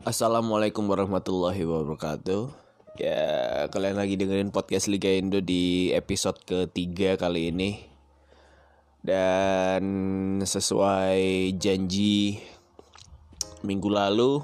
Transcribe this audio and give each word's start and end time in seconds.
Assalamualaikum 0.00 0.88
warahmatullahi 0.88 1.60
wabarakatuh 1.60 2.48
Ya 2.96 3.20
kalian 3.68 4.00
lagi 4.00 4.16
dengerin 4.16 4.48
podcast 4.48 4.88
Liga 4.88 5.12
Indo 5.12 5.44
di 5.44 5.92
episode 5.92 6.40
ketiga 6.40 7.20
kali 7.20 7.52
ini 7.52 7.84
Dan 9.04 9.84
sesuai 10.40 11.52
janji 11.60 12.40
minggu 13.60 13.92
lalu 13.92 14.40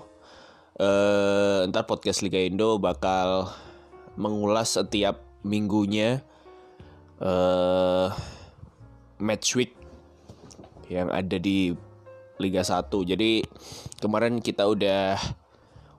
eh, 0.76 1.64
Ntar 1.72 1.88
podcast 1.88 2.20
Liga 2.20 2.36
Indo 2.36 2.76
bakal 2.76 3.48
mengulas 4.20 4.76
setiap 4.76 5.24
minggunya 5.40 6.20
eh, 7.16 8.08
Match 9.24 9.56
week 9.56 9.72
yang 10.92 11.08
ada 11.08 11.40
di 11.40 11.72
Liga 12.36 12.60
1. 12.60 12.92
Jadi 12.92 13.40
kemarin 13.96 14.44
kita 14.44 14.68
udah 14.68 15.16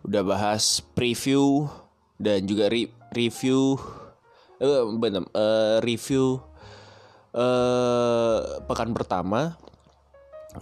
udah 0.08 0.24
bahas 0.24 0.80
preview 0.96 1.68
dan 2.18 2.48
juga 2.48 2.72
re 2.72 2.90
review 3.14 3.78
eh 4.58 4.82
benar 4.98 5.28
uh, 5.36 5.78
review 5.84 6.42
uh, 7.36 8.64
pekan 8.66 8.96
pertama 8.96 9.60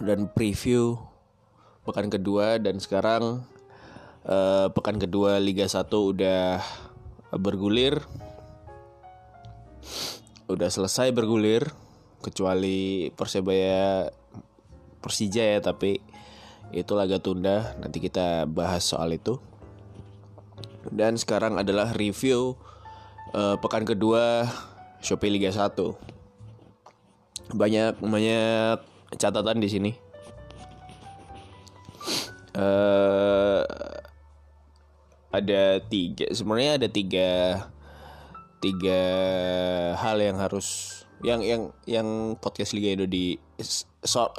dan 0.02 0.28
preview 0.28 0.98
pekan 1.86 2.10
kedua 2.10 2.58
dan 2.58 2.82
sekarang 2.82 3.46
uh, 4.26 4.66
pekan 4.74 4.98
kedua 4.98 5.38
Liga 5.38 5.64
1 5.70 5.86
udah 5.86 6.60
bergulir. 7.38 8.02
Udah 10.46 10.70
selesai 10.70 11.10
bergulir 11.10 11.66
kecuali 12.22 13.10
Persebaya 13.14 14.10
Persija 15.02 15.42
ya 15.42 15.60
tapi 15.62 15.98
itu 16.74 16.92
laga 16.94 17.22
tunda 17.22 17.74
nanti 17.78 18.02
kita 18.02 18.46
bahas 18.48 18.82
soal 18.86 19.14
itu. 19.14 19.38
Dan 20.86 21.18
sekarang 21.18 21.58
adalah 21.58 21.90
review 21.94 22.54
uh, 23.34 23.58
pekan 23.58 23.82
kedua 23.82 24.46
Shopee 25.02 25.34
Liga 25.34 25.50
1 25.50 26.16
banyak 27.54 28.02
banyak 28.02 28.78
catatan 29.14 29.62
di 29.62 29.68
sini. 29.70 29.92
Uh, 32.56 33.62
ada 35.28 35.76
tiga 35.92 36.24
sebenarnya 36.32 36.80
ada 36.80 36.88
tiga 36.88 37.28
tiga 38.64 39.02
hal 40.00 40.16
yang 40.16 40.40
harus 40.40 40.96
yang 41.20 41.44
yang 41.44 41.62
yang 41.84 42.08
podcast 42.40 42.72
Liga 42.72 42.96
Indo 42.96 43.06
di 43.06 43.36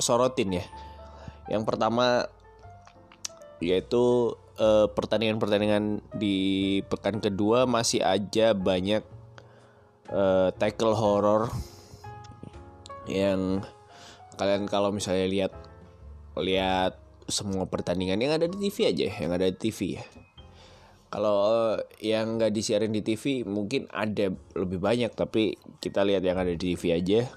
sorotin 0.01 0.57
ya. 0.57 0.65
Yang 1.47 1.63
pertama 1.67 2.27
yaitu 3.57 4.37
pertandingan 4.57 5.37
pertandingan-pertandingan 5.37 5.85
di 6.17 6.37
pekan 6.89 7.21
kedua 7.21 7.69
masih 7.69 8.01
aja 8.01 8.57
banyak 8.57 9.05
uh, 10.09 10.49
tackle 10.57 10.97
horror 10.97 11.53
yang 13.05 13.61
kalian 14.35 14.65
kalau 14.65 14.89
misalnya 14.89 15.29
lihat 15.29 15.53
lihat 16.37 16.97
semua 17.29 17.69
pertandingan 17.69 18.17
yang 18.17 18.33
ada 18.39 18.47
di 18.49 18.57
TV 18.57 18.89
aja, 18.89 19.07
yang 19.21 19.31
ada 19.35 19.45
di 19.45 19.57
TV 19.57 20.01
ya. 20.01 20.05
Kalau 21.07 21.75
yang 22.03 22.35
nggak 22.35 22.51
disiarin 22.51 22.91
di 22.91 22.99
TV 23.05 23.47
mungkin 23.47 23.87
ada 23.93 24.33
lebih 24.57 24.79
banyak 24.81 25.13
tapi 25.15 25.55
kita 25.79 26.03
lihat 26.03 26.25
yang 26.25 26.37
ada 26.41 26.51
di 26.51 26.75
TV 26.75 26.97
aja. 26.97 27.29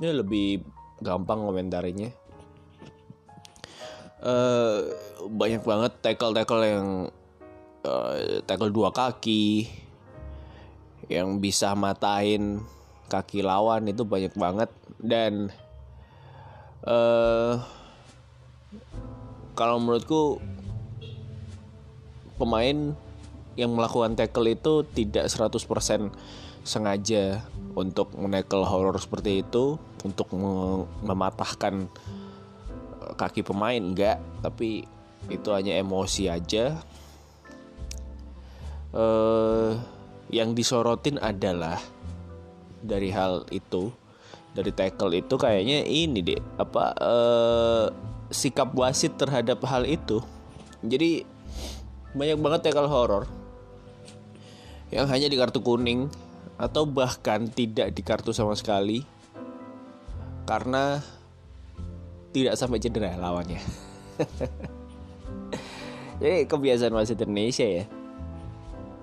Ini 0.00 0.08
lebih 0.12 0.60
gampang 1.00 1.44
komentarinya 1.44 2.25
uh, 4.22 4.86
banyak 5.26 5.62
banget 5.64 5.92
tackle 6.00 6.32
tackle 6.32 6.64
yang 6.64 6.88
uh, 7.84 8.14
tackle 8.46 8.72
dua 8.72 8.94
kaki 8.94 9.68
yang 11.06 11.38
bisa 11.38 11.74
matain 11.76 12.62
kaki 13.06 13.42
lawan 13.42 13.86
itu 13.86 14.02
banyak 14.02 14.34
banget. 14.34 14.70
Dan 14.98 15.54
uh, 16.86 17.62
kalau 19.56 19.76
menurutku 19.80 20.42
pemain 22.36 22.92
yang 23.56 23.72
melakukan 23.72 24.12
tackle 24.12 24.52
itu 24.52 24.84
tidak 24.92 25.32
100% 25.32 26.12
sengaja 26.66 27.46
untuk 27.72 28.12
menekel 28.18 28.66
horror 28.68 29.00
seperti 29.00 29.40
itu 29.40 29.80
untuk 30.04 30.28
mematahkan 31.04 31.88
eh, 31.88 32.15
kaki 33.16 33.42
pemain 33.42 33.80
enggak. 33.80 34.20
Tapi 34.44 34.84
itu 35.32 35.48
hanya 35.50 35.74
emosi 35.80 36.30
aja. 36.30 36.76
Uh, 38.96 39.76
yang 40.32 40.54
disorotin 40.56 41.20
adalah 41.20 41.76
dari 42.80 43.10
hal 43.12 43.44
itu 43.52 43.92
dari 44.56 44.72
tackle 44.72 45.12
itu 45.12 45.36
kayaknya 45.36 45.84
ini 45.84 46.24
deh 46.24 46.40
apa 46.56 46.96
uh, 46.96 47.86
sikap 48.32 48.72
wasit 48.72 49.20
terhadap 49.20 49.60
hal 49.68 49.84
itu. 49.84 50.24
Jadi 50.80 51.28
banyak 52.16 52.38
banget 52.40 52.60
tackle 52.72 52.88
horror 52.88 53.28
yang 54.88 55.04
hanya 55.12 55.28
di 55.28 55.36
kartu 55.36 55.60
kuning 55.60 56.08
atau 56.56 56.88
bahkan 56.88 57.44
tidak 57.52 57.92
di 57.92 58.00
kartu 58.00 58.32
sama 58.32 58.56
sekali. 58.56 59.04
Karena 60.48 61.02
tidak 62.36 62.60
sampai 62.60 62.76
cedera 62.76 63.16
lawannya. 63.16 63.56
Jadi 66.20 66.44
kebiasaan 66.44 66.92
wasit 66.92 67.16
Indonesia 67.24 67.64
ya. 67.64 67.88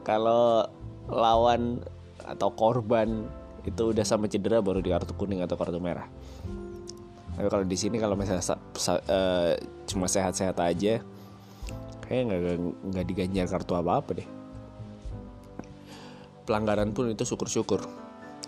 Kalau 0.06 0.70
lawan 1.10 1.82
atau 2.22 2.54
korban 2.54 3.26
itu 3.66 3.90
udah 3.90 4.06
sampai 4.06 4.30
cedera 4.30 4.62
baru 4.62 4.86
di 4.86 4.94
kartu 4.94 5.18
kuning 5.18 5.42
atau 5.42 5.58
kartu 5.58 5.82
merah. 5.82 6.06
Tapi 7.34 7.50
kalau 7.50 7.66
di 7.66 7.74
sini 7.74 7.98
kalau 7.98 8.14
misalnya 8.14 8.46
uh, 8.54 9.58
cuma 9.90 10.06
sehat-sehat 10.06 10.54
aja, 10.62 11.02
kayak 12.06 12.22
nggak 12.30 12.42
nggak 12.86 13.06
diganjar 13.10 13.50
kartu 13.50 13.74
apa-apa 13.74 14.22
deh. 14.22 14.30
Pelanggaran 16.46 16.94
pun 16.94 17.10
itu 17.10 17.26
syukur-syukur. 17.26 17.82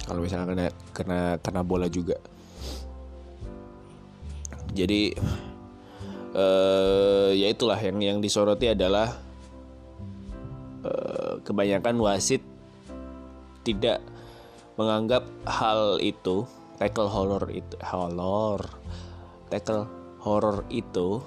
Kalau 0.06 0.22
misalnya 0.22 0.46
kena 0.46 0.66
kena 0.94 1.20
kena 1.42 1.62
bola 1.66 1.90
juga 1.90 2.22
jadi 4.76 5.16
uh, 6.36 7.32
ya 7.32 7.48
itulah 7.48 7.80
yang 7.80 7.98
yang 8.04 8.20
disoroti 8.20 8.68
adalah 8.68 9.16
uh, 10.84 11.40
kebanyakan 11.48 11.96
wasit 12.04 12.44
tidak 13.64 14.04
menganggap 14.76 15.24
hal 15.48 16.04
itu 16.04 16.44
tackle 16.76 17.08
horror 17.08 17.48
itu 17.48 17.80
horror 17.80 18.62
tackle 19.48 19.88
horror 20.20 20.68
itu 20.68 21.24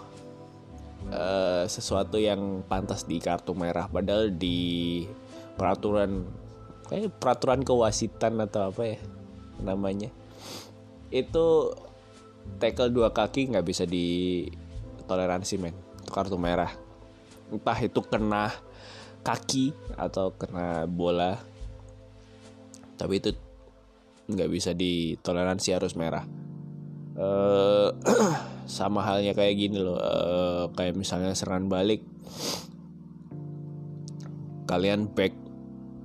uh, 1.14 1.64
sesuatu 1.70 2.18
yang 2.18 2.66
pantas 2.66 3.06
di 3.06 3.22
kartu 3.22 3.54
merah. 3.54 3.86
Padahal 3.86 4.34
di 4.34 5.06
peraturan 5.54 6.26
kayak 6.90 7.14
peraturan 7.20 7.62
kewasitan 7.62 8.40
atau 8.42 8.72
apa 8.72 8.96
ya 8.96 8.98
namanya 9.58 10.08
itu 11.10 11.74
tackle 12.56 12.88
dua 12.88 13.12
kaki 13.12 13.52
nggak 13.52 13.66
bisa 13.66 13.84
ditoleransi 13.84 15.54
men. 15.60 15.76
Itu 16.00 16.10
kartu 16.10 16.40
merah. 16.40 16.72
Entah 17.52 17.78
itu 17.80 18.00
kena 18.00 18.52
kaki 19.20 19.76
atau 20.00 20.32
kena 20.32 20.88
bola. 20.88 21.36
Tapi 22.96 23.14
itu 23.20 23.30
nggak 24.28 24.50
bisa 24.50 24.72
ditoleransi 24.72 25.68
harus 25.76 25.92
merah. 25.92 26.24
Uh, 27.18 27.92
sama 28.68 29.04
halnya 29.04 29.32
kayak 29.32 29.54
gini 29.56 29.78
loh. 29.80 29.96
Uh, 29.96 30.64
kayak 30.72 30.96
misalnya 30.98 31.32
serangan 31.32 31.68
balik. 31.68 32.04
Kalian 34.68 35.08
back. 35.12 35.32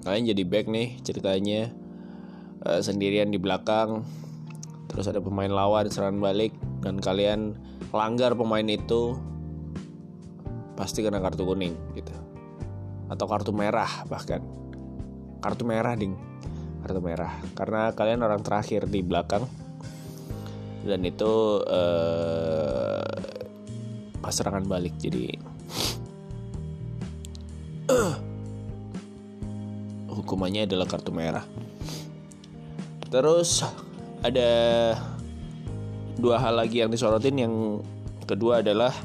Kalian 0.04 0.36
jadi 0.36 0.44
back 0.48 0.66
nih 0.72 1.00
ceritanya. 1.04 1.72
Uh, 2.64 2.80
sendirian 2.80 3.28
di 3.28 3.36
belakang 3.36 4.08
terus 4.94 5.10
ada 5.10 5.18
pemain 5.18 5.50
lawan 5.50 5.90
serangan 5.90 6.22
balik 6.22 6.54
dan 6.86 7.02
kalian 7.02 7.58
langgar 7.90 8.38
pemain 8.38 8.66
itu 8.70 9.18
pasti 10.78 11.02
kena 11.02 11.18
kartu 11.18 11.46
kuning 11.46 11.74
gitu. 11.98 12.14
Atau 13.10 13.26
kartu 13.26 13.50
merah 13.54 14.06
bahkan. 14.06 14.42
Kartu 15.42 15.66
merah 15.66 15.98
ding. 15.98 16.14
Kartu 16.86 17.02
merah. 17.02 17.42
Karena 17.58 17.90
kalian 17.94 18.22
orang 18.22 18.42
terakhir 18.46 18.86
di 18.90 19.02
belakang. 19.06 19.46
Dan 20.84 21.02
itu 21.08 21.64
uh, 21.64 23.08
pas 24.20 24.36
serangan 24.36 24.68
balik 24.68 25.00
jadi 25.00 25.32
hukumannya 30.16 30.68
adalah 30.68 30.88
kartu 30.88 31.16
merah. 31.16 31.48
Terus 33.08 33.64
ada 34.24 34.50
dua 36.18 36.40
hal 36.40 36.58
lagi 36.58 36.80
yang 36.80 36.90
disorotin. 36.90 37.38
Yang 37.38 37.56
kedua 38.26 38.64
adalah 38.64 38.96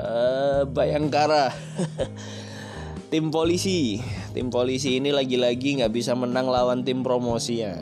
uh, 0.00 0.64
Bayangkara. 0.66 1.52
Tim 3.12 3.32
polisi. 3.32 4.00
Tim 4.32 4.52
polisi 4.52 5.00
ini 5.00 5.12
lagi-lagi 5.12 5.80
nggak 5.80 5.92
bisa 5.92 6.12
menang 6.12 6.52
lawan 6.52 6.84
tim 6.84 7.00
promosi 7.00 7.64
ya 7.64 7.72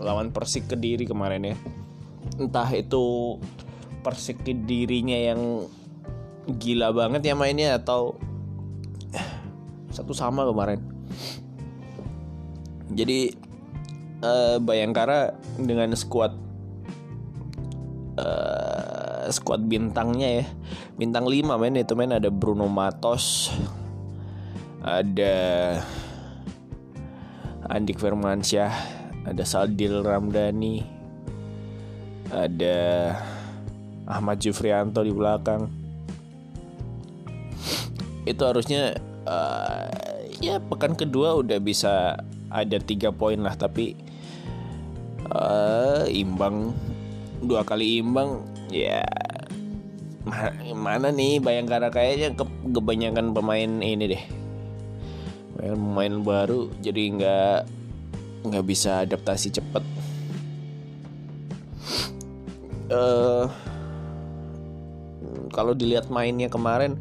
lawan 0.00 0.32
Persik 0.32 0.68
Kediri 0.68 1.08
kemarin 1.08 1.52
ya. 1.52 1.56
Entah 2.36 2.68
itu 2.76 3.36
Persik 4.04 4.44
Kedirinya 4.44 5.16
yang 5.16 5.66
gila 6.46 6.94
banget 6.94 7.26
ya 7.26 7.34
mainnya 7.34 7.80
atau 7.80 8.20
satu 9.96 10.12
sama 10.12 10.44
kemarin. 10.46 10.80
Jadi 12.92 13.45
uh, 14.26 14.58
Bayangkara 14.58 15.38
dengan 15.54 15.94
skuad 15.94 16.34
uh, 18.18 19.30
skuad 19.30 19.70
bintangnya 19.70 20.42
ya 20.42 20.44
bintang 20.98 21.30
5 21.30 21.62
men 21.62 21.78
itu 21.78 21.94
men 21.94 22.10
ada 22.10 22.34
Bruno 22.34 22.66
Matos 22.66 23.54
ada 24.86 25.34
Andik 27.66 27.98
Firmansyah, 27.98 28.70
ada 29.26 29.42
Saldil 29.42 30.06
Ramdhani, 30.06 30.86
ada 32.30 32.78
Ahmad 34.06 34.38
Jufrianto 34.38 35.02
di 35.02 35.10
belakang. 35.10 35.66
Itu 38.22 38.42
harusnya 38.46 38.94
uh, 39.26 39.90
ya 40.38 40.62
pekan 40.62 40.94
kedua 40.94 41.42
udah 41.42 41.58
bisa 41.58 42.22
ada 42.46 42.78
tiga 42.78 43.10
poin 43.10 43.42
lah, 43.42 43.58
tapi 43.58 43.98
uh, 45.36 46.04
imbang. 46.08 46.72
Dua 47.44 47.62
kali 47.62 48.00
imbang 48.00 48.42
ya 48.72 49.04
mana 50.74 51.14
nih 51.14 51.38
Bayangkara 51.38 51.86
kayaknya 51.94 52.34
kebanyakan 52.74 53.30
pemain 53.30 53.70
ini 53.78 54.04
deh. 54.10 54.24
Pemain 55.56 56.14
baru 56.20 56.72
jadi 56.82 57.02
nggak 57.14 57.58
nggak 58.50 58.64
bisa 58.66 59.06
adaptasi 59.06 59.54
cepet. 59.54 59.84
Uh, 62.86 63.50
kalau 65.50 65.74
dilihat 65.74 66.06
mainnya 66.06 66.46
kemarin 66.46 66.94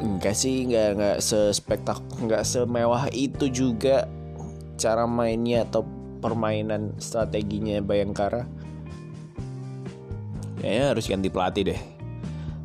enggak 0.00 0.32
sih 0.32 0.64
nggak 0.64 0.88
nggak 0.96 1.18
sespektak 1.20 2.00
nggak 2.22 2.46
semewah 2.46 3.10
itu 3.12 3.50
juga 3.50 4.06
cara 4.78 5.04
mainnya 5.04 5.66
atau 5.66 5.82
permainan 6.18 6.98
strateginya 6.98 7.78
Bayangkara 7.80 8.44
ya 10.62 10.90
harus 10.90 11.06
ganti 11.06 11.30
pelatih 11.30 11.74
deh 11.74 11.80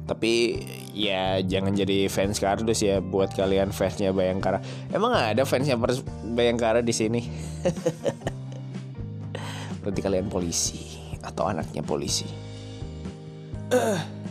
tapi 0.04 0.60
ya 0.94 1.40
jangan 1.42 1.74
jadi 1.74 2.12
fans 2.12 2.38
kardus 2.38 2.84
ya 2.84 3.00
buat 3.00 3.32
kalian 3.34 3.72
fansnya 3.72 4.12
Bayangkara. 4.12 4.60
Emang 4.92 5.16
ada 5.16 5.48
fansnya 5.48 5.80
Bayangkara 6.36 6.84
di 6.84 6.92
sini? 6.92 7.22
Berarti 9.82 10.00
kalian 10.00 10.28
polisi 10.28 11.16
atau 11.24 11.48
anaknya 11.50 11.82
polisi. 11.84 12.28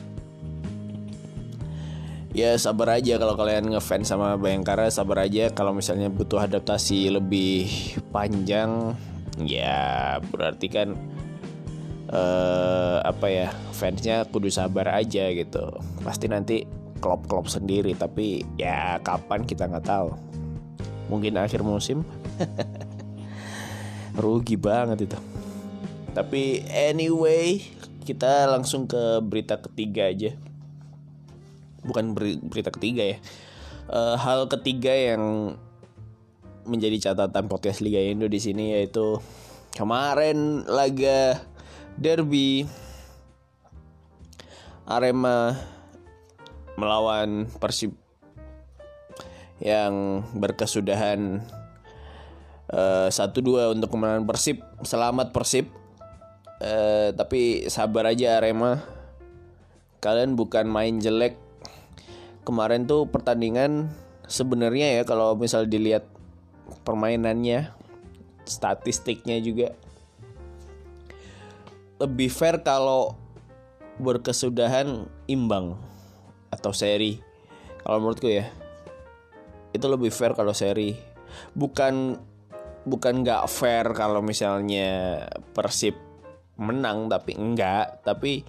Ya 2.33 2.57
sabar 2.57 2.97
aja 2.97 3.21
kalau 3.21 3.37
kalian 3.37 3.77
ngefans 3.77 4.09
sama 4.09 4.41
Bayangkara 4.41 4.89
sabar 4.89 5.29
aja 5.29 5.53
kalau 5.53 5.77
misalnya 5.77 6.09
butuh 6.09 6.41
adaptasi 6.41 7.13
lebih 7.13 7.69
panjang 8.09 8.97
ya 9.41 10.21
berarti 10.29 10.67
kan 10.69 10.93
uh, 12.13 13.01
apa 13.01 13.27
ya 13.33 13.49
fansnya 13.73 14.29
kudu 14.29 14.53
sabar 14.53 14.93
aja 14.93 15.33
gitu. 15.33 15.73
Pasti 16.05 16.29
nanti 16.29 16.69
klop-klop 17.03 17.51
sendiri 17.51 17.97
tapi 17.97 18.45
ya 18.61 19.01
kapan 19.01 19.49
kita 19.49 19.67
nggak 19.67 19.89
tahu. 19.89 20.13
Mungkin 21.09 21.37
akhir 21.41 21.65
musim 21.65 22.05
rugi 24.23 24.61
banget 24.61 25.09
itu. 25.09 25.19
Tapi 26.13 26.69
anyway 26.69 27.65
kita 28.05 28.51
langsung 28.51 28.85
ke 28.85 29.21
berita 29.25 29.57
ketiga 29.59 30.13
aja. 30.13 30.37
Bukan 31.83 32.15
berita 32.47 32.71
ketiga 32.71 33.17
ya. 33.17 33.19
Uh, 33.91 34.15
hal 34.15 34.47
ketiga 34.47 34.95
yang 34.95 35.57
menjadi 36.67 37.11
catatan 37.11 37.51
podcast 37.51 37.83
Liga 37.83 37.99
Indo 37.99 38.31
di 38.31 38.39
sini 38.39 38.75
yaitu 38.79 39.19
kemarin 39.75 40.63
laga 40.69 41.43
derby 41.99 42.67
Arema 44.87 45.57
melawan 46.77 47.47
Persib 47.61 47.95
yang 49.63 50.27
berkesudahan 50.35 51.39
eh, 52.67 53.09
satu 53.09 53.39
uh, 53.39 53.45
dua 53.45 53.63
untuk 53.71 53.95
kemenangan 53.95 54.27
Persib. 54.27 54.59
Selamat 54.83 55.31
Persib. 55.31 55.71
Uh, 56.63 57.11
tapi 57.19 57.67
sabar 57.67 58.07
aja 58.11 58.39
Arema. 58.39 58.83
Kalian 59.99 60.39
bukan 60.39 60.67
main 60.67 60.99
jelek. 60.99 61.39
Kemarin 62.43 62.87
tuh 62.87 63.07
pertandingan 63.07 63.91
sebenarnya 64.27 64.99
ya 64.99 65.03
kalau 65.03 65.35
misal 65.39 65.67
dilihat 65.67 66.07
permainannya, 66.83 67.71
statistiknya 68.45 69.39
juga 69.39 69.75
lebih 72.03 72.29
fair 72.35 72.59
kalau 72.67 73.15
berkesudahan 74.03 75.07
imbang 75.31 75.79
atau 76.51 76.75
seri. 76.75 77.23
Kalau 77.83 77.99
menurutku 78.03 78.27
ya, 78.27 78.51
itu 79.71 79.87
lebih 79.87 80.11
fair 80.11 80.35
kalau 80.35 80.51
seri. 80.51 80.99
Bukan 81.55 82.19
bukan 82.83 83.23
nggak 83.23 83.47
fair 83.47 83.95
kalau 83.95 84.19
misalnya 84.19 85.23
Persib 85.55 85.95
menang 86.59 87.07
tapi 87.07 87.39
enggak, 87.39 88.03
tapi 88.03 88.43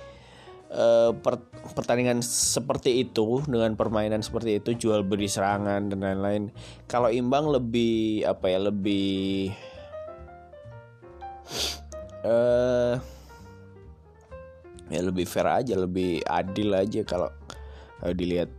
uh, 0.73 1.13
per, 1.13 1.39
pertandingan 1.77 2.19
seperti 2.25 3.05
itu 3.05 3.45
dengan 3.45 3.77
permainan 3.77 4.25
seperti 4.25 4.59
itu 4.59 4.89
jual 4.89 5.05
beli 5.05 5.29
serangan 5.29 5.87
dan 5.93 5.99
lain-lain. 6.01 6.49
Kalau 6.89 7.13
imbang 7.13 7.47
lebih 7.47 8.25
apa 8.25 8.45
ya 8.49 8.59
lebih 8.59 9.53
uh, 12.25 12.99
ya 14.91 15.01
lebih 15.01 15.25
fair 15.29 15.47
aja 15.47 15.73
lebih 15.79 16.19
adil 16.27 16.69
aja 16.75 17.01
kalau 17.07 17.31
dilihat 18.11 18.51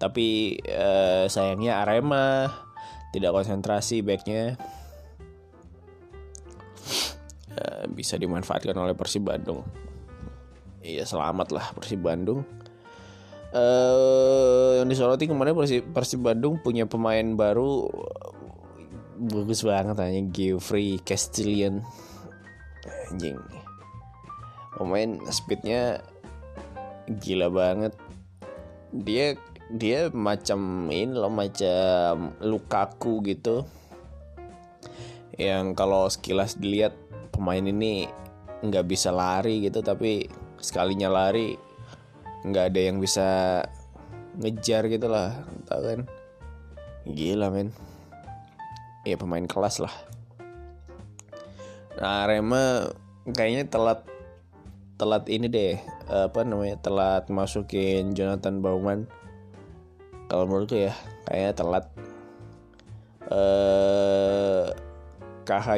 tapi 0.00 0.56
eh, 0.64 1.28
sayangnya 1.28 1.84
Arema 1.84 2.48
tidak 3.12 3.36
konsentrasi 3.36 4.00
backnya 4.00 4.56
eh, 7.52 7.84
bisa 7.92 8.16
dimanfaatkan 8.16 8.72
oleh 8.72 8.96
Persib 8.96 9.28
Bandung 9.28 9.60
iya 10.80 11.04
selamat 11.04 11.48
lah 11.52 11.66
Persib 11.76 12.00
Bandung. 12.04 12.44
Eh, 13.50 14.70
yang 14.78 14.86
disoroti 14.86 15.26
kemarin 15.26 15.58
Persib, 15.58 15.90
Persib 15.90 16.22
Bandung 16.22 16.62
punya 16.62 16.86
pemain 16.86 17.24
baru 17.34 17.90
bagus 19.20 19.66
banget 19.66 20.00
hanya 20.00 20.22
Geoffrey 20.32 21.02
Castillion 21.02 21.84
anjing. 23.10 23.36
Pemain 24.78 25.20
speednya 25.28 26.00
gila 27.20 27.50
banget. 27.50 27.92
Dia 28.94 29.34
dia 29.70 30.08
macam 30.14 30.88
ini 30.88 31.14
loh 31.14 31.30
macam 31.30 32.38
Lukaku 32.38 33.20
gitu. 33.26 33.66
Yang 35.36 35.74
kalau 35.74 36.06
sekilas 36.06 36.54
dilihat 36.54 36.94
pemain 37.34 37.62
ini 37.62 38.06
nggak 38.60 38.86
bisa 38.86 39.08
lari 39.08 39.64
gitu 39.64 39.80
tapi 39.80 40.28
sekalinya 40.60 41.08
lari 41.08 41.56
nggak 42.40 42.72
ada 42.72 42.80
yang 42.80 43.00
bisa 43.00 43.60
ngejar 44.40 44.86
gitu 44.92 45.08
lah 45.08 45.44
tau 45.66 45.80
kan? 45.82 46.06
Gila 47.08 47.48
men. 47.48 47.72
Ya 49.08 49.16
pemain 49.16 49.48
kelas 49.48 49.80
lah. 49.80 49.92
Nah 51.96 52.28
Rema 52.28 52.92
kayaknya 53.24 53.68
telat 53.68 54.04
telat 55.00 55.24
ini 55.32 55.48
deh 55.48 55.80
apa 56.08 56.44
namanya 56.44 56.76
telat 56.80 57.28
masukin 57.32 58.12
Jonathan 58.12 58.60
Bauman. 58.60 59.08
Kalau 60.28 60.44
menurutku 60.44 60.76
ya 60.76 60.92
kayaknya 61.24 61.52
telat. 61.56 61.84
Eh 63.32 64.68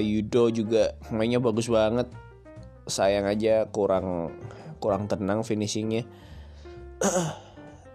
Yudo 0.02 0.52
juga 0.52 0.92
mainnya 1.08 1.40
bagus 1.40 1.70
banget. 1.70 2.10
Sayang 2.84 3.24
aja 3.24 3.70
kurang 3.72 4.34
kurang 4.82 5.06
tenang 5.06 5.46
finishingnya. 5.46 6.02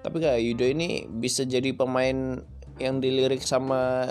Tapi 0.07 0.23
KH 0.23 0.39
Yudo 0.39 0.63
ini 0.63 1.03
bisa 1.03 1.43
jadi 1.43 1.75
pemain 1.75 2.39
yang 2.79 3.03
dilirik 3.03 3.43
sama 3.43 4.07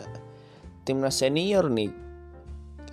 timnas 0.85 1.25
senior 1.25 1.73
nih. 1.73 1.89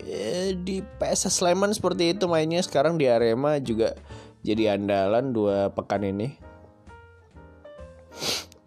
Eh, 0.07 0.55
di 0.55 0.79
PSS 0.79 1.43
Sleman 1.43 1.75
seperti 1.75 2.15
itu 2.15 2.31
mainnya. 2.31 2.63
Sekarang 2.63 2.95
di 2.95 3.11
Arema 3.11 3.59
juga 3.59 3.91
jadi 4.39 4.79
andalan 4.79 5.35
dua 5.35 5.75
pekan 5.75 6.07
ini. 6.07 6.31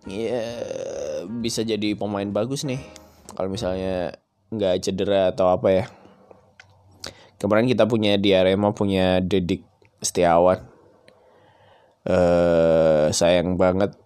Ya 0.04 0.44
bisa 1.26 1.64
jadi 1.64 1.96
pemain 1.96 2.28
bagus 2.28 2.68
nih. 2.68 2.78
Kalau 3.32 3.49
misalnya 3.49 4.20
nggak 4.52 4.85
cedera 4.85 5.32
atau 5.32 5.49
apa 5.49 5.68
ya. 5.73 5.85
Kemarin 7.40 7.68
kita 7.68 7.88
punya 7.88 8.20
di 8.20 8.37
Arema 8.37 8.76
punya 8.76 9.25
Dedik 9.25 9.64
Setiawan 10.04 10.75
eh 12.06 13.10
sayang 13.10 13.58
banget. 13.58 13.98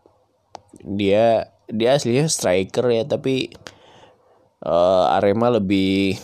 Dia 0.81 1.53
dia 1.71 1.95
aslinya 1.95 2.27
striker 2.27 2.89
ya 2.91 3.05
tapi 3.07 3.53
uh, 4.65 5.15
Arema 5.17 5.53
lebih 5.53 6.19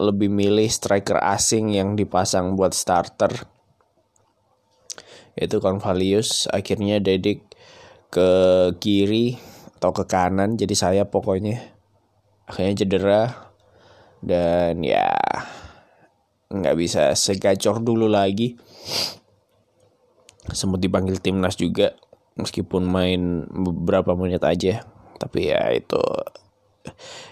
lebih 0.00 0.32
milih 0.32 0.68
striker 0.68 1.20
asing 1.20 1.72
yang 1.72 1.96
dipasang 1.96 2.56
buat 2.56 2.72
starter. 2.72 3.32
Itu 5.36 5.60
Convalius 5.60 6.48
akhirnya 6.52 7.00
Dedik 7.00 7.48
ke 8.10 8.30
kiri 8.80 9.38
atau 9.80 9.96
ke 9.96 10.04
kanan 10.04 10.60
jadi 10.60 10.74
saya 10.76 11.02
pokoknya. 11.08 11.60
Akhirnya 12.44 12.82
cedera 12.82 13.22
dan 14.20 14.84
ya 14.84 15.16
nggak 16.50 16.76
bisa 16.76 17.14
segacor 17.14 17.78
dulu 17.80 18.10
lagi 18.10 18.58
sempat 20.48 20.80
dipanggil 20.80 21.20
timnas 21.20 21.56
juga 21.60 21.92
meskipun 22.40 22.88
main 22.88 23.44
beberapa 23.50 24.16
menit 24.16 24.40
aja. 24.40 24.84
Tapi 25.20 25.52
ya 25.52 25.68
itu 25.76 26.00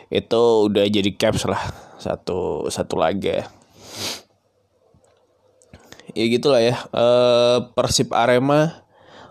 itu 0.09 0.41
udah 0.69 0.85
jadi 0.85 1.11
caps 1.17 1.49
lah 1.49 1.62
satu 1.97 2.69
satu 2.69 2.95
laga. 3.00 3.49
Ya 6.17 6.25
gitulah 6.29 6.61
ya 6.61 6.77
e, 6.91 7.05
Persib 7.77 8.12
Arema 8.17 8.85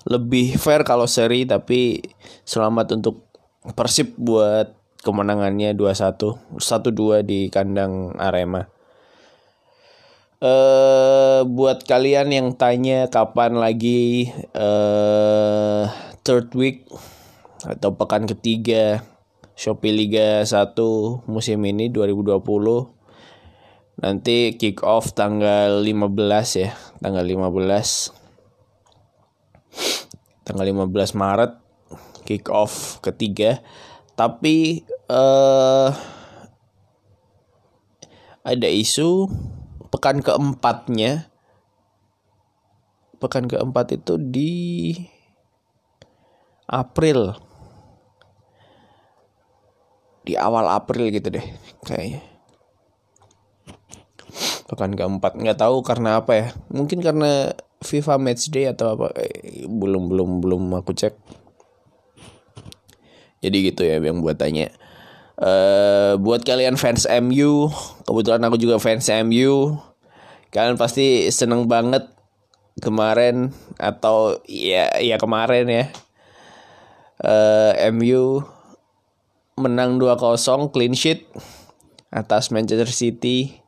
lebih 0.08 0.56
fair 0.56 0.88
kalau 0.88 1.10
seri 1.10 1.44
tapi 1.44 2.00
selamat 2.48 3.02
untuk 3.02 3.28
Persib 3.76 4.16
buat 4.16 4.72
kemenangannya 5.04 5.76
2-1 5.76 6.58
1-2 6.58 7.28
di 7.28 7.52
kandang 7.52 8.16
Arema 8.16 8.72
uh, 10.42 11.46
buat 11.46 11.86
kalian 11.86 12.34
yang 12.34 12.48
tanya 12.58 13.10
kapan 13.10 13.58
lagi 13.58 14.34
uh, 14.58 15.90
third 16.26 16.52
week 16.58 16.90
atau 17.66 17.94
pekan 17.98 18.26
ketiga 18.30 19.02
Shopee 19.58 19.94
Liga 19.94 20.46
1 20.46 20.78
musim 21.26 21.60
ini 21.66 21.90
2020 21.90 22.38
nanti 23.98 24.54
kick 24.62 24.86
off 24.86 25.18
tanggal 25.18 25.82
15 25.82 26.62
ya 26.62 26.78
tanggal 27.02 27.26
15 27.26 28.18
tanggal 30.48 30.64
15 30.64 31.18
Maret 31.18 31.68
kick 32.28 32.52
off 32.52 33.00
ketiga. 33.00 33.64
Tapi 34.20 34.84
uh, 35.08 35.96
ada 38.44 38.68
isu 38.68 39.32
pekan 39.90 40.20
keempatnya. 40.24 41.32
Pekan 43.18 43.50
keempat 43.50 43.98
itu 43.98 44.22
di 44.22 44.54
April. 46.70 47.34
Di 50.22 50.38
awal 50.38 50.70
April 50.70 51.10
gitu 51.10 51.34
deh 51.34 51.46
kayaknya. 51.88 52.22
Pekan 54.68 54.94
keempat. 54.94 55.40
Nggak 55.40 55.60
tahu 55.64 55.82
karena 55.82 56.22
apa 56.22 56.32
ya. 56.36 56.48
Mungkin 56.70 57.02
karena 57.02 57.56
FIFA 57.82 58.20
Matchday 58.22 58.70
atau 58.70 58.94
apa. 59.00 59.16
Eh, 59.18 59.66
belum 59.66 60.12
belum 60.12 60.30
belum 60.44 60.64
aku 60.78 60.94
cek. 60.94 61.16
Jadi 63.42 63.58
gitu 63.72 63.82
ya 63.86 64.02
yang 64.02 64.22
buat 64.22 64.38
tanya 64.38 64.70
Uh, 65.38 66.18
buat 66.18 66.42
kalian 66.42 66.82
fans 66.82 67.06
MU, 67.22 67.70
kebetulan 68.10 68.42
aku 68.42 68.58
juga 68.58 68.82
fans 68.82 69.06
MU. 69.22 69.78
Kalian 70.50 70.82
pasti 70.82 71.30
seneng 71.30 71.70
banget 71.70 72.10
kemarin 72.82 73.54
atau 73.78 74.42
ya 74.50 74.98
ya 74.98 75.22
kemarin 75.22 75.70
ya. 75.70 75.86
Uh, 77.22 77.74
eh, 77.78 77.94
MU 77.94 78.42
menang 79.58 80.02
2-0 80.02 80.74
clean 80.74 80.98
sheet 80.98 81.30
atas 82.10 82.50
Manchester 82.50 82.90
City. 82.90 83.62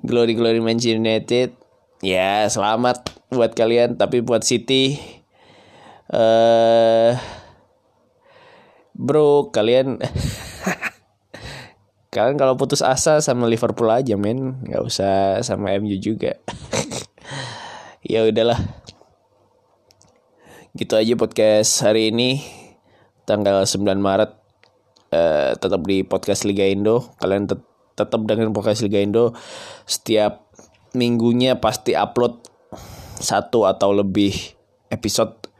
Glory 0.00 0.32
glory 0.32 0.64
Manchester 0.64 0.96
United. 0.96 1.52
Ya, 2.00 2.48
selamat 2.48 3.12
buat 3.28 3.52
kalian 3.52 4.00
tapi 4.00 4.24
buat 4.24 4.40
City 4.40 4.96
eh 6.06 7.12
uh, 7.12 7.12
Bro, 8.96 9.52
kalian 9.52 10.00
kalian 12.16 12.40
kalau 12.40 12.56
putus 12.56 12.80
asa 12.80 13.20
sama 13.20 13.44
Liverpool 13.44 13.92
aja 13.92 14.16
men. 14.16 14.64
Nggak 14.64 14.82
usah 14.88 15.44
sama 15.44 15.76
MU 15.76 16.00
juga. 16.00 16.40
Ya 18.06 18.22
udahlah. 18.22 18.62
Gitu 20.78 20.94
aja 20.94 21.18
podcast 21.18 21.82
hari 21.82 22.14
ini. 22.14 22.38
Tanggal 23.26 23.66
9 23.66 23.82
Maret 23.98 24.30
uh, 25.10 25.58
tetap 25.58 25.82
di 25.82 26.06
podcast 26.06 26.46
Liga 26.46 26.70
Indo. 26.70 27.18
Kalian 27.18 27.50
tet 27.50 27.66
tetap 27.98 28.22
dengan 28.22 28.54
podcast 28.54 28.86
Liga 28.86 29.02
Indo. 29.02 29.34
Setiap 29.90 30.54
minggunya 30.94 31.58
pasti 31.58 31.98
upload 31.98 32.46
satu 33.18 33.66
atau 33.66 33.90
lebih 33.90 34.38
episode. 34.94 35.50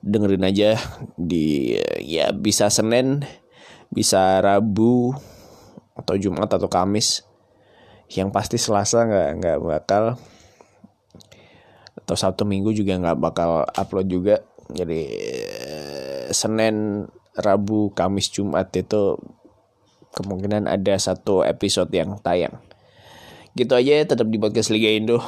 Dengerin 0.00 0.48
aja 0.48 0.80
di 1.20 1.76
ya 2.00 2.32
bisa 2.32 2.72
Senin 2.72 3.20
bisa 3.92 4.40
Rabu 4.40 5.12
atau 6.02 6.18
Jumat 6.18 6.50
atau 6.50 6.66
Kamis 6.66 7.22
yang 8.12 8.34
pasti 8.34 8.58
Selasa 8.60 9.06
nggak 9.06 9.28
nggak 9.38 9.58
bakal 9.62 10.18
atau 12.02 12.14
Sabtu 12.18 12.42
Minggu 12.42 12.74
juga 12.74 12.98
nggak 12.98 13.18
bakal 13.22 13.64
upload 13.72 14.06
juga. 14.10 14.36
Jadi 14.72 15.00
eh, 15.08 16.26
Senin 16.34 17.06
Rabu 17.38 17.94
Kamis 17.94 18.28
Jumat 18.28 18.68
itu 18.74 19.16
kemungkinan 20.12 20.68
ada 20.68 20.94
satu 20.98 21.46
episode 21.46 21.88
yang 21.94 22.20
tayang. 22.20 22.60
Gitu 23.56 23.72
aja 23.72 24.04
tetap 24.04 24.28
di 24.28 24.36
podcast 24.36 24.72
Liga 24.72 24.92
Indo 24.92 25.20